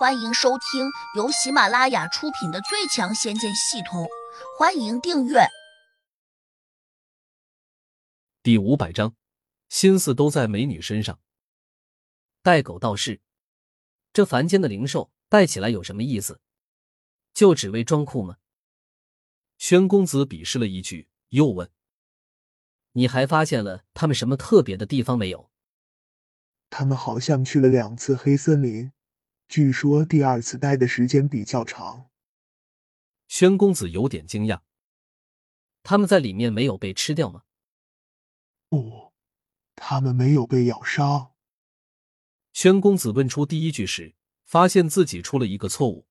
[0.00, 4.04] 欢迎收听由喜马拉雅出品的《最强仙剑系统》，
[4.58, 5.40] 欢迎订阅。
[8.42, 9.14] 第五百章，
[9.68, 11.20] 心思都在美女身上。
[12.40, 13.20] 带狗道士，
[14.14, 16.40] 这凡间的灵兽带起来有什么意思？
[17.34, 18.38] 就只为装酷吗？
[19.58, 21.70] 宣公子鄙视了一句，又问
[22.92, 25.50] ：“你还发现了他们什么特别的地方没有？”
[26.70, 28.90] 他们好像去了两次黑森林。
[29.50, 32.08] 据说第二次待的时间比较长。
[33.26, 34.60] 宣公子有点惊讶，
[35.82, 37.42] 他们在里面没有被吃掉吗？
[38.68, 39.12] 不，
[39.74, 41.32] 他们没有被咬伤。
[42.52, 46.06] 宣公子问出第一句时，发现自己出了一个错误：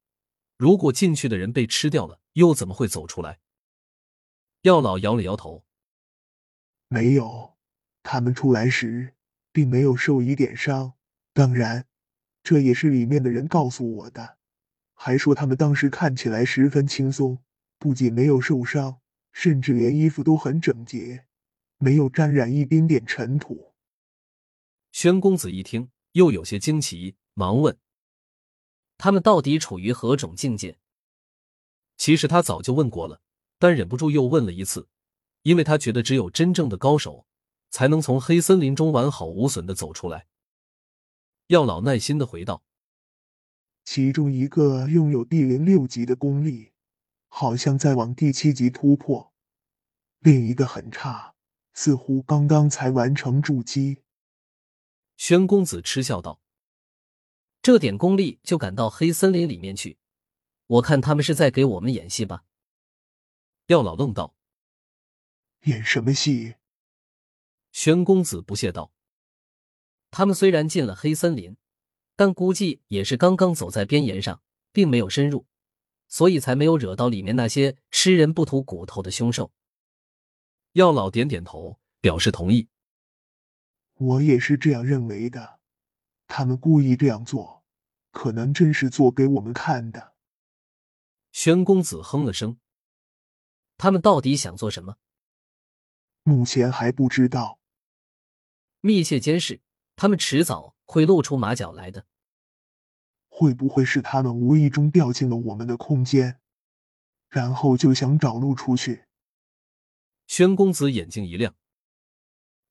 [0.58, 3.40] 如果进去的人被吃掉了，又怎么会走出来？
[4.63, 5.63] 药老摇了摇头，
[6.90, 7.55] 没有，
[8.04, 9.16] 他们出来时
[9.54, 10.96] 并没有受一点伤。
[11.32, 11.85] 当然。
[12.49, 14.38] 这也是里面的人告诉我的，
[14.95, 17.38] 还说他们当时看起来十分轻松，
[17.77, 18.99] 不仅没有受伤，
[19.32, 21.26] 甚至连衣服都很整洁，
[21.77, 23.76] 没有沾染一丁点尘土。
[24.91, 27.77] 宣公子一听，又有些惊奇，忙问
[28.98, 30.79] ：“他们到底处于何种境界？”
[31.98, 33.21] 其实他早就问过了，
[33.59, 34.87] 但忍不住又问了一次，
[35.43, 37.27] 因为他觉得只有真正的高手，
[37.70, 40.26] 才能从黑森林中完好无损的走出来。
[41.50, 42.64] 药老耐心的回道
[43.84, 46.74] ：“其中一个拥有地灵六级的功力，
[47.28, 49.34] 好像在往第七级突破；
[50.20, 51.34] 另一个很差，
[51.74, 54.04] 似乎刚刚才完成筑基。”
[55.18, 56.40] 宣公子嗤笑道
[57.64, 59.98] ：“这点功力就敢到黑森林里面去？
[60.68, 62.44] 我看他们是在给我们演戏吧？”
[63.66, 64.36] 药老愣道
[65.66, 66.58] ：“演什么戏？”
[67.74, 68.94] 宣公子不屑道。
[70.12, 71.56] 他们虽然进了黑森林，
[72.16, 74.41] 但估计也是刚刚走在边沿上，
[74.72, 75.46] 并没有深入，
[76.07, 79.52] 所以才没有惹到里面那些吃人不吐骨头的凶兽。
[80.74, 82.68] 药老点点头，表示同意。
[83.96, 85.59] 我也是这样认为的。
[86.28, 87.64] 他们故意这样做，
[88.12, 90.14] 可能真是做给我们看的。
[91.31, 92.58] 宣公子哼了声。
[93.78, 94.97] 他们到底想做什么？
[96.24, 97.59] 目前还不知道。
[98.81, 99.62] 密切监视。
[100.02, 102.06] 他们迟早会露出马脚来的。
[103.28, 106.40] 会不会是他们无意中掉进了我们的空间，
[107.28, 109.04] 然后就想找路出去？
[110.26, 111.54] 宣公子眼睛一亮，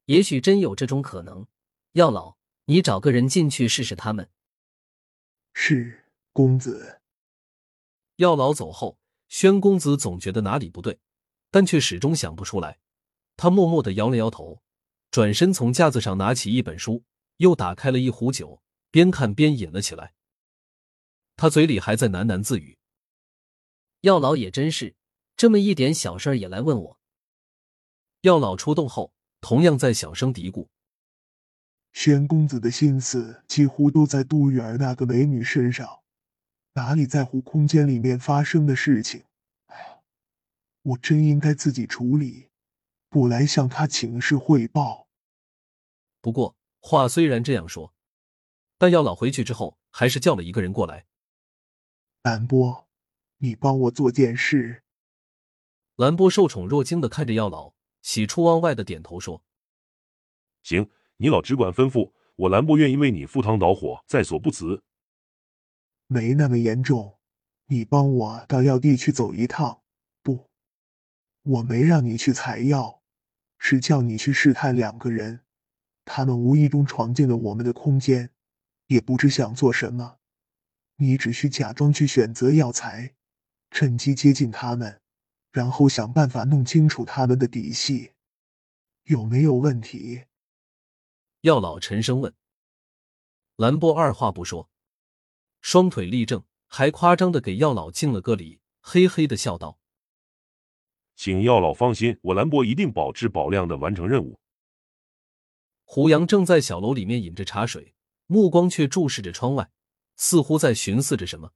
[0.06, 1.46] 也许真有这种可能。
[1.92, 4.30] 药老，你找个人进去试试他们。
[5.52, 7.02] 是公子。
[8.16, 8.96] 药老走后，
[9.28, 10.98] 宣公子总觉得哪里不对，
[11.50, 12.78] 但却始终想不出来。
[13.36, 14.62] 他默默的摇了摇头，
[15.10, 17.04] 转身从架子上拿起一本书。
[17.38, 20.14] 又打开了一壶酒，边看边饮了起来。
[21.36, 22.78] 他嘴里还在喃喃自语
[24.02, 24.96] ：“药老也真是，
[25.36, 26.98] 这么一点小事也来问我。”
[28.22, 30.66] 药老出动后，同样在小声嘀咕
[31.94, 36.02] ：“玄公子的心思几乎都在杜玉儿那个美女身上，
[36.72, 39.24] 哪里在乎空间里面发生的事情？
[39.66, 40.02] 哎，
[40.82, 42.48] 我真应该自己处理，
[43.08, 45.06] 不来向他请示汇报。
[46.20, 46.56] 不过。”
[46.88, 47.92] 话虽然这样说，
[48.78, 51.04] 但药老回去之后还是叫了一个人过来。
[52.22, 52.88] 兰波，
[53.36, 54.84] 你帮我做件事。
[55.96, 59.42] 兰波受宠若惊的看着药老，喜出望外的点头说
[60.64, 64.82] ：“行，你老只管吩咐，我兰波愿意为你赴汤蹈火，在所不辞。”
[66.08, 67.18] 没那么严重，
[67.66, 69.82] 你帮我到药地去走一趟。
[70.22, 70.48] 不，
[71.42, 73.02] 我没让你去采药，
[73.58, 75.44] 是叫你去试探两个人。
[76.10, 78.30] 他们无意中闯进了我们的空间，
[78.86, 80.16] 也不知想做什么。
[80.96, 83.14] 你只需假装去选择药材，
[83.70, 85.02] 趁机接近他们，
[85.52, 88.12] 然后想办法弄清楚他们的底细，
[89.04, 90.24] 有没有问题？
[91.42, 92.32] 药老沉声问。
[93.56, 94.70] 兰波二话不说，
[95.60, 99.78] 双腿立正，还夸张的给药老敬了个礼，嘿嘿的笑道
[101.14, 104.40] ：“请药老放心，我兰波一定保质保量的完成任务。”
[105.90, 107.94] 胡杨正在小楼里面饮着茶水，
[108.26, 109.70] 目光却注视着窗外，
[110.16, 111.54] 似乎在寻思着什么。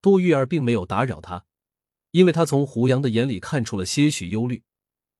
[0.00, 1.44] 杜玉儿并没有打扰他，
[2.12, 4.62] 因为他从胡杨的眼里看出了些许忧虑。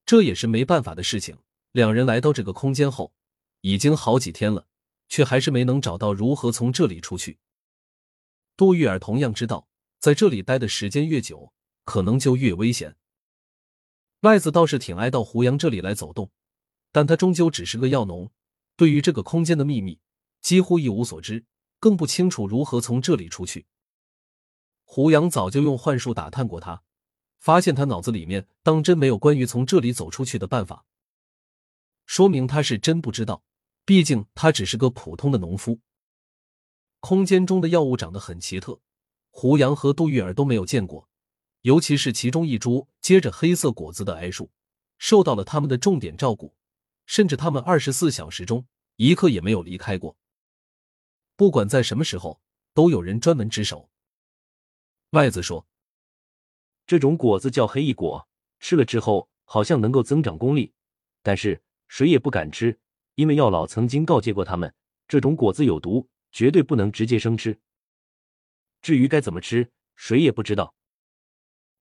[0.06, 1.39] 这也是没办法的事情。
[1.73, 3.12] 两人来到这个空间后，
[3.62, 4.69] 已经好几天了，
[5.09, 7.41] 却还是没能找到如何从这里出去。
[8.56, 9.67] 杜玉儿同样知道，
[9.99, 11.53] 在这里待的时间越久，
[11.85, 12.95] 可能就越危险。
[14.21, 16.31] 麦子倒是挺爱到胡杨这里来走动。
[16.99, 18.29] 但他终究只是个药农，
[18.75, 20.00] 对于这个空间的秘密
[20.41, 21.45] 几乎一无所知，
[21.79, 23.67] 更不清楚如何从这里出去。
[24.83, 26.83] 胡杨早就用幻术打探过他，
[27.39, 30.85] 发现他脑子里面当真没有关于从这里走出去的办法，
[32.05, 33.45] 说明他是真不知道。
[33.85, 35.79] 毕竟他只是个普通的农夫。
[36.99, 38.81] 空间中的药物长得很奇特，
[39.31, 41.09] 胡杨和杜玉儿都没有见过，
[41.62, 44.50] 尤其是其中一株结着黑色果子的桉树，
[44.99, 46.56] 受到了他们的重点照顾，
[47.09, 48.67] 甚至他们二十四小时中
[48.97, 50.15] 一刻也没有离开过。
[51.37, 52.41] 不管在什么时候，
[52.75, 53.89] 都有人专门值守。
[55.11, 55.67] 外子说
[56.87, 58.29] ：“这种果子叫黑翼果，
[58.61, 60.75] 吃了之后好像能够增长功力，
[61.23, 62.79] 但是谁也不敢吃。”
[63.17, 64.73] 因为药老曾经告诫过他们，
[65.09, 67.59] 这种果子有毒，绝对不能直接生吃。
[68.81, 70.75] 至于该怎么吃，谁也不知道，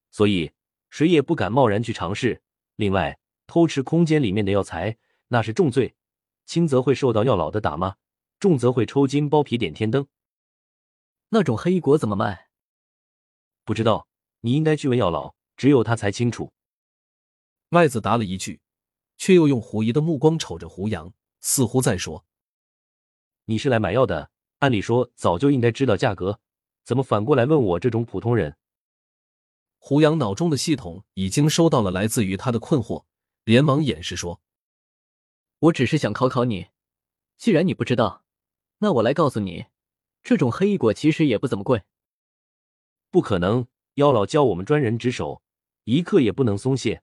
[0.10, 0.52] 所以
[0.90, 2.42] 谁也不敢贸然去尝试。
[2.78, 4.98] 另外，偷吃空间里面的药材，
[5.28, 5.96] 那是重罪，
[6.46, 7.96] 轻则会受到药老的打骂，
[8.40, 10.08] 重则会抽筋剥皮点天灯。
[11.30, 12.50] 那种黑果怎么卖？
[13.64, 14.08] 不知道，
[14.42, 16.54] 你应该去问药老，只有他才清楚。
[17.70, 18.62] 麦子答了一句，
[19.18, 21.14] 却又用狐疑的目光瞅着胡杨。
[21.40, 22.26] 似乎在说
[23.46, 26.40] ：“你是来买药的，按理说早就应该知道价格，
[26.84, 28.58] 怎么反过来问我这种普通人？”
[29.78, 33.06] 胡杨脑中的系统已经收到了来自于他的困惑，
[33.44, 34.42] 连忙掩饰说
[35.60, 36.68] ：“我只是想考考你，
[37.38, 38.24] 既然你不知道，
[38.78, 39.66] 那我来告诉你，
[40.22, 41.84] 这种黑翼果其实也不怎么贵。”
[43.10, 45.42] 不可能，妖老教我们专人值守，
[45.86, 47.02] 一刻也不能松懈。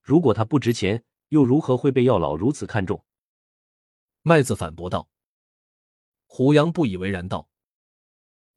[0.00, 3.04] 如果它不值钱，又如何会被药老如此看重？
[4.22, 5.10] 麦子反驳道
[6.26, 7.50] ：“胡杨不以为然道，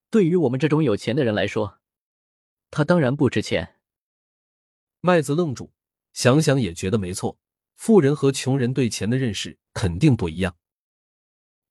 [0.10, 1.80] 对于我们这种有钱的人来说，
[2.72, 3.82] 它当然不值钱。”
[5.02, 5.74] 麦子愣住，
[6.14, 7.38] 想想也觉得没错，
[7.76, 10.58] 富人和穷人对钱的认识肯定不一样。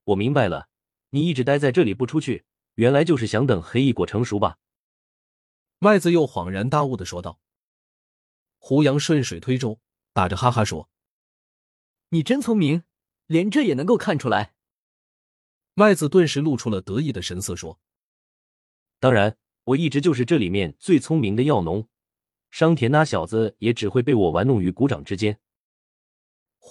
[0.04, 0.68] 我明白了，
[1.10, 2.44] 你一直待在这里不出去，
[2.74, 4.58] 原来就是想等黑翼果成熟吧？
[5.78, 7.40] 麦子又恍然大悟的说道。
[8.58, 9.80] 胡杨顺水推舟，
[10.12, 10.88] 打着哈哈说
[12.10, 12.84] ：“你真聪明。”
[13.26, 14.52] 连这也能够看出来，
[15.72, 17.80] 麦子顿时露出了得意的神色，说
[19.00, 21.88] ：“当然，我一直就是这里面最聪明的药农，
[22.50, 25.40] 商田那小子也只会被我玩弄于股掌之间。”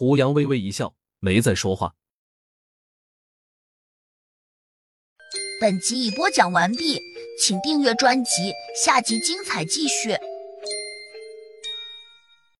[0.01, 1.93] 胡杨微微一笑，没再说话。
[5.61, 6.99] 本集已播讲完毕，
[7.39, 8.51] 请订阅专辑，
[8.83, 10.17] 下集精彩继续。